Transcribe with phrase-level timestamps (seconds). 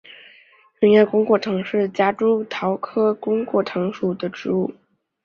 [0.79, 4.73] 圆叶弓果藤是夹竹桃科弓果藤属的植物。